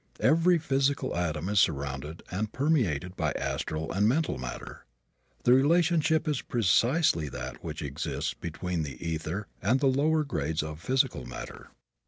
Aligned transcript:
Every 0.19 0.57
physical 0.57 1.15
atom 1.15 1.47
is 1.47 1.59
surrounded 1.59 2.23
and 2.31 2.51
permeated 2.51 3.15
by 3.15 3.33
astral 3.33 3.91
and 3.91 4.07
mental 4.09 4.39
matter. 4.39 4.87
The 5.43 5.53
relationship 5.53 6.27
is 6.27 6.41
precisely 6.41 7.29
that 7.29 7.63
which 7.63 7.83
exists 7.83 8.33
between 8.33 8.81
the 8.81 8.97
ether 9.07 9.45
and 9.61 9.79
the 9.79 9.85
lower 9.85 10.23
grades 10.23 10.63
of 10.63 10.79
physical 10.79 11.27
matter. 11.27 11.69